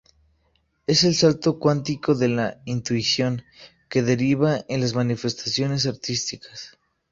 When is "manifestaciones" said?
4.95-5.85